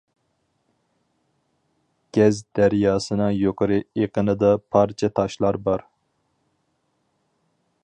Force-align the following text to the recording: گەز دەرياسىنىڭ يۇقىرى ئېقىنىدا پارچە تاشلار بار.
گەز 2.17 2.39
دەرياسىنىڭ 2.59 3.29
يۇقىرى 3.41 3.79
ئېقىنىدا 3.83 4.51
پارچە 4.77 5.11
تاشلار 5.21 5.63
بار. 5.69 5.87